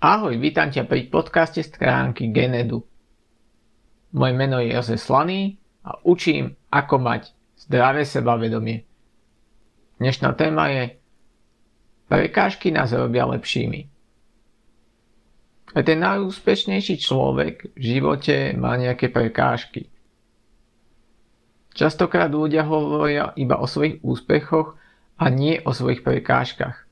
Ahoj, 0.00 0.40
vítam 0.40 0.72
ťa 0.72 0.88
pri 0.88 1.12
podcaste 1.12 1.60
stránky 1.60 2.32
Genedu. 2.32 2.80
Moje 4.16 4.32
meno 4.32 4.56
je 4.56 4.72
Jose 4.72 4.96
Slaný 4.96 5.60
a 5.84 6.00
učím, 6.08 6.56
ako 6.72 6.96
mať 7.04 7.36
zdravé 7.68 8.08
sebavedomie. 8.08 8.88
Dnešná 10.00 10.32
téma 10.40 10.72
je 10.72 10.96
Prekážky 12.08 12.72
nás 12.72 12.96
robia 12.96 13.28
lepšími. 13.28 13.80
A 15.76 15.84
ten 15.84 16.00
najúspešnejší 16.00 16.96
človek 16.96 17.76
v 17.76 17.82
živote 17.84 18.56
má 18.56 18.80
nejaké 18.80 19.12
prekážky. 19.12 19.92
Častokrát 21.76 22.32
ľudia 22.32 22.64
hovoria 22.64 23.36
iba 23.36 23.60
o 23.60 23.68
svojich 23.68 24.00
úspechoch 24.00 24.80
a 25.20 25.28
nie 25.28 25.60
o 25.60 25.76
svojich 25.76 26.00
prekážkach. 26.00 26.88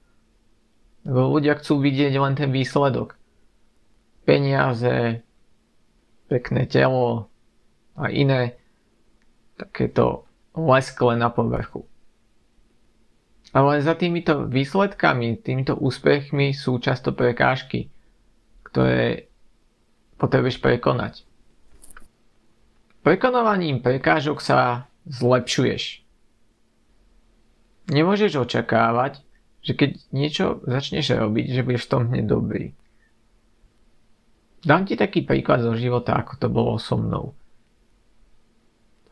Lebo 1.06 1.30
ľudia 1.38 1.58
chcú 1.58 1.82
vidieť 1.82 2.14
len 2.18 2.34
ten 2.34 2.50
výsledok. 2.50 3.14
Peniaze, 4.26 5.22
pekné 6.28 6.68
telo 6.68 7.32
a 7.96 8.12
iné 8.12 8.58
takéto 9.56 10.28
leskle 10.54 11.16
na 11.18 11.30
povrchu. 11.32 11.86
Ale 13.56 13.80
za 13.80 13.96
týmito 13.96 14.44
výsledkami, 14.44 15.40
týmito 15.40 15.72
úspechmi 15.72 16.52
sú 16.52 16.76
často 16.78 17.16
prekážky, 17.16 17.88
ktoré 18.68 19.32
potrebuješ 20.20 20.60
prekonať. 20.60 21.24
Prekonovaním 23.00 23.80
prekážok 23.80 24.44
sa 24.44 24.84
zlepšuješ. 25.08 26.04
Nemôžeš 27.88 28.36
očakávať, 28.36 29.24
že 29.68 29.76
keď 29.76 29.90
niečo 30.16 30.64
začneš 30.64 31.12
robiť, 31.12 31.52
že 31.52 31.60
budeš 31.60 31.84
v 31.84 31.92
tom 31.92 32.02
hneď 32.08 32.24
dobrý. 32.24 32.72
Dám 34.64 34.88
ti 34.88 34.96
taký 34.96 35.28
príklad 35.28 35.60
zo 35.60 35.76
života, 35.76 36.16
ako 36.16 36.40
to 36.40 36.48
bolo 36.48 36.80
so 36.80 36.96
mnou. 36.96 37.36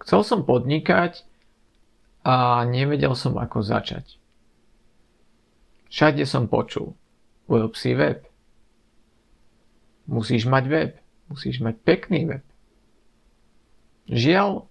Chcel 0.00 0.24
som 0.24 0.48
podnikať 0.48 1.28
a 2.24 2.64
nevedel 2.64 3.12
som, 3.12 3.36
ako 3.36 3.60
začať. 3.60 4.16
Všade 5.92 6.24
som 6.24 6.48
počul. 6.48 6.96
Urob 7.52 7.76
si 7.76 7.92
web. 7.92 8.24
Musíš 10.08 10.48
mať 10.48 10.64
web. 10.72 10.90
Musíš 11.28 11.60
mať 11.60 11.76
pekný 11.84 12.32
web. 12.32 12.44
Žiaľ, 14.08 14.64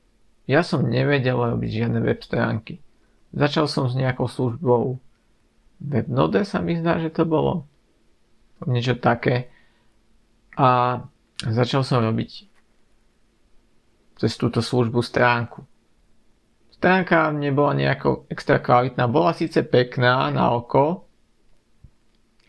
ja 0.49 0.65
som 0.65 0.81
nevedel 0.81 1.37
robiť 1.37 1.69
žiadne 1.85 2.01
web 2.01 2.25
stránky. 2.25 2.81
Začal 3.37 3.69
som 3.69 3.85
s 3.85 3.93
nejakou 3.93 4.25
službou 4.25 4.97
Webnode 5.81 6.47
sa 6.47 6.63
mi 6.63 6.79
zdá, 6.79 6.97
že 6.99 7.11
to 7.11 7.27
bolo. 7.27 7.67
Niečo 8.63 8.95
také. 8.97 9.51
A 10.55 11.01
začal 11.43 11.83
som 11.83 11.99
robiť 11.99 12.47
cez 14.15 14.31
túto 14.39 14.63
službu 14.63 15.03
stránku. 15.03 15.67
Stránka 16.71 17.31
nebola 17.35 17.75
nejako 17.75 18.27
extra 18.31 18.59
kvalitná. 18.59 19.07
Bola 19.07 19.35
síce 19.35 19.63
pekná 19.63 20.31
na 20.31 20.55
oko, 20.55 21.07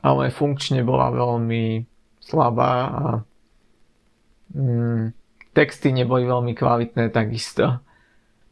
ale 0.03 0.31
funkčne 0.31 0.87
bola 0.87 1.11
veľmi 1.11 1.83
slabá 2.23 2.75
a 2.87 3.05
mm, 4.55 5.15
texty 5.55 5.91
neboli 5.95 6.27
veľmi 6.27 6.55
kvalitné 6.55 7.11
takisto. 7.11 7.83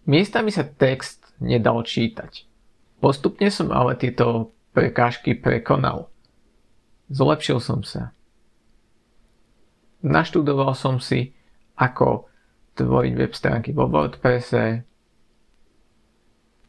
Miestami 0.07 0.51
sa 0.51 0.67
text 0.67 1.35
nedal 1.43 1.83
čítať. 1.83 2.47
Postupne 3.03 3.51
som 3.51 3.71
ale 3.75 3.99
tieto 3.99 4.55
prekážky 4.75 5.39
prekonal. 5.39 6.11
Zlepšil 7.09 7.63
som 7.63 7.87
sa. 7.87 8.11
Naštudoval 10.05 10.75
som 10.77 11.01
si, 11.01 11.33
ako 11.79 12.29
tvoriť 12.75 13.13
web 13.15 13.33
stránky 13.33 13.71
vo 13.71 13.87
WordPresse. 13.87 14.83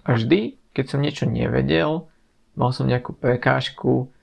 A 0.05 0.09
vždy, 0.13 0.55
keď 0.71 0.85
som 0.85 1.01
niečo 1.01 1.25
nevedel, 1.25 2.05
mal 2.53 2.69
som 2.71 2.85
nejakú 2.85 3.17
prekážku, 3.17 4.13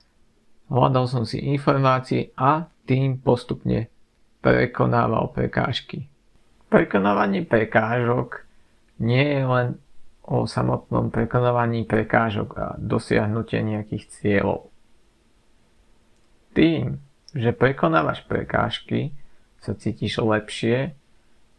hľadal 0.71 1.05
som 1.11 1.27
si 1.27 1.43
informácie 1.43 2.31
a 2.39 2.71
tým 2.87 3.19
postupne 3.19 3.91
prekonával 4.39 5.31
prekážky. 5.35 6.07
Prekonávanie 6.71 7.45
prekážok 7.45 8.47
nie 8.97 9.23
je 9.23 9.43
len 9.43 9.67
o 10.23 10.47
samotnom 10.47 11.11
prekonovaní 11.11 11.83
prekážok 11.83 12.49
a 12.55 12.67
dosiahnutie 12.79 13.59
nejakých 13.59 14.03
cieľov. 14.07 14.71
Tým, 16.55 17.03
že 17.35 17.51
prekonávaš 17.51 18.23
prekážky, 18.23 19.11
sa 19.59 19.75
cítiš 19.75 20.19
lepšie, 20.19 20.95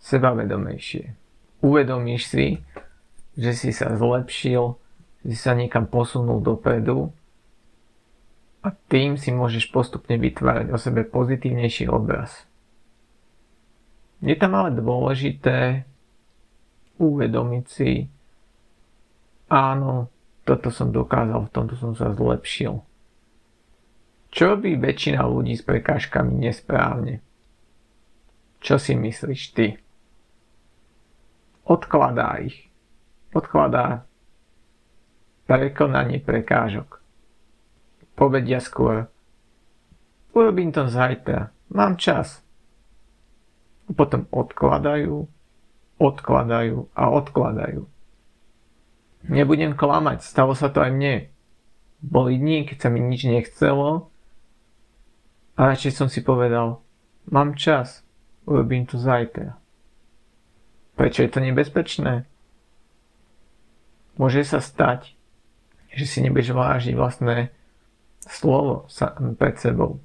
sebavedomejšie. 0.00 1.16
Uvedomíš 1.64 2.28
si, 2.28 2.46
že 3.34 3.56
si 3.56 3.72
sa 3.72 3.96
zlepšil, 3.96 4.76
že 5.24 5.36
sa 5.36 5.56
niekam 5.56 5.88
posunul 5.88 6.44
dopredu 6.44 7.10
a 8.60 8.72
tým 8.88 9.16
si 9.16 9.32
môžeš 9.32 9.72
postupne 9.72 10.16
vytvárať 10.20 10.72
o 10.72 10.76
sebe 10.76 11.04
pozitívnejší 11.04 11.88
obraz. 11.88 12.44
Je 14.24 14.36
tam 14.36 14.56
ale 14.56 14.72
dôležité 14.72 15.84
uvedomiť 16.96 17.64
si, 17.68 18.08
áno, 19.48 20.12
toto 20.44 20.68
som 20.68 20.92
dokázal, 20.92 21.48
v 21.48 21.52
tomto 21.52 21.74
som 21.80 21.96
sa 21.96 22.12
zlepšil. 22.12 22.84
Čo 24.34 24.42
robí 24.58 24.74
väčšina 24.74 25.22
ľudí 25.22 25.54
s 25.54 25.62
prekážkami 25.62 26.42
nesprávne? 26.42 27.22
Čo 28.58 28.82
si 28.82 28.98
myslíš 28.98 29.42
ty? 29.54 29.78
Odkladá 31.64 32.42
ich. 32.42 32.66
Odkladá 33.30 34.04
prekonanie 35.46 36.20
prekážok. 36.20 37.00
Povedia 38.14 38.58
skôr, 38.58 39.06
urobím 40.32 40.70
to 40.70 40.86
zajtra, 40.86 41.50
mám 41.70 41.98
čas. 41.98 42.40
Potom 43.84 44.24
odkladajú, 44.32 45.28
odkladajú 46.00 46.88
a 46.96 47.04
odkladajú. 47.10 47.93
Nebudem 49.24 49.72
klamať, 49.72 50.20
stalo 50.20 50.52
sa 50.52 50.68
to 50.68 50.84
aj 50.84 50.92
mne. 50.92 51.32
Boli 52.04 52.36
dní, 52.36 52.68
keď 52.68 52.76
sa 52.76 52.88
mi 52.92 53.00
nič 53.00 53.24
nechcelo 53.24 54.12
a 55.56 55.60
radšej 55.72 55.92
som 55.96 56.08
si 56.12 56.20
povedal, 56.20 56.84
mám 57.32 57.56
čas, 57.56 58.04
urobím 58.44 58.84
to 58.84 59.00
zajtra. 59.00 59.56
Prečo 61.00 61.24
je 61.24 61.30
to 61.32 61.40
nebezpečné? 61.40 62.28
Môže 64.20 64.44
sa 64.44 64.60
stať, 64.60 65.16
že 65.96 66.04
si 66.04 66.20
nebudeš 66.20 66.52
vážiť 66.52 66.92
vlastné 66.92 67.48
slovo 68.28 68.84
pred 69.40 69.56
sebou. 69.56 70.04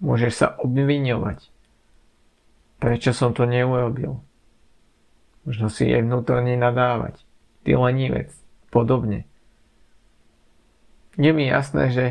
Môžeš 0.00 0.32
sa 0.32 0.48
obviňovať. 0.56 1.52
Prečo 2.80 3.12
som 3.12 3.36
to 3.36 3.44
neurobil? 3.44 4.24
Možno 5.44 5.68
si 5.68 5.86
aj 5.92 6.00
vnútorne 6.00 6.56
nadávať 6.56 7.25
ty 7.66 7.74
lenivec, 7.74 8.30
podobne. 8.70 9.26
Je 11.18 11.34
mi 11.34 11.50
jasné, 11.50 11.90
že 11.90 12.06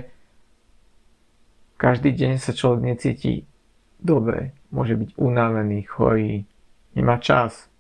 každý 1.80 2.12
deň 2.12 2.44
sa 2.44 2.52
človek 2.52 2.84
necíti 2.84 3.48
dobre, 4.03 4.52
môže 4.68 5.00
byť 5.00 5.16
unavený, 5.16 5.88
chorý, 5.88 6.44
nemá 6.91 7.24
čas. 7.24 7.72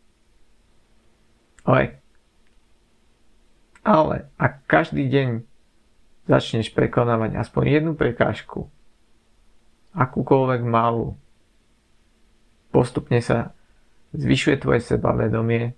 Ale, 1.67 1.99
ale 3.83 4.31
ak 4.39 4.63
každý 4.71 5.11
deň 5.11 5.43
začneš 6.31 6.71
prekonávať 6.71 7.35
aspoň 7.35 7.63
jednu 7.67 7.91
prekážku, 7.99 8.71
akúkoľvek 9.91 10.61
malú, 10.63 11.19
postupne 12.71 13.19
sa 13.19 13.51
zvyšuje 14.15 14.55
tvoje 14.63 14.79
sebavedomie, 14.79 15.75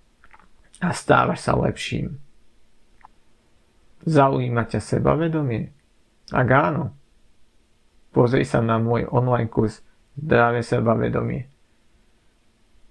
a 0.81 0.93
stávaš 0.93 1.45
sa 1.45 1.57
lepším. 1.57 2.17
Zaujíma 4.07 4.69
ťa 4.69 4.79
sebavedomie? 4.79 5.73
Ak 6.31 6.47
áno, 6.51 6.95
pozri 8.15 8.47
sa 8.47 8.63
na 8.63 8.79
môj 8.79 9.09
online 9.09 9.51
kurz 9.51 9.83
Zdravé 10.17 10.65
sebavedomie. 10.65 11.45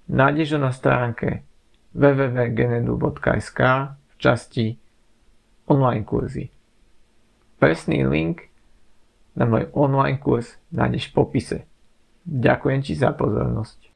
Nájdeš 0.06 0.54
ho 0.54 0.58
na 0.62 0.70
stránke 0.70 1.42
www.genedu.sk 1.90 3.60
v 3.90 4.14
časti 4.14 4.78
online 5.66 6.06
kurzy. 6.06 6.54
Presný 7.58 8.06
link 8.06 8.46
na 9.34 9.50
môj 9.50 9.66
online 9.74 10.22
kurz 10.22 10.54
nájdeš 10.70 11.10
v 11.10 11.14
popise. 11.18 11.58
Ďakujem 12.22 12.80
ti 12.86 12.94
za 12.94 13.10
pozornosť. 13.10 13.95